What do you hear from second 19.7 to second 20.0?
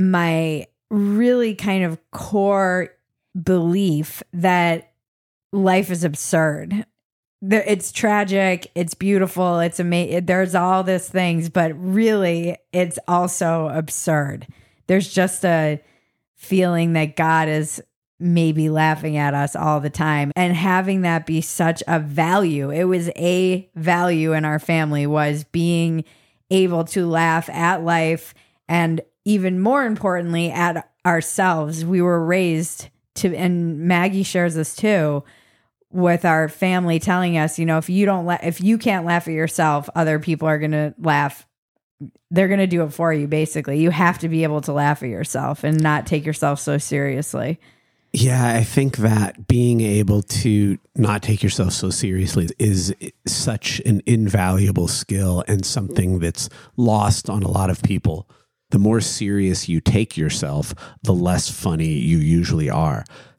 the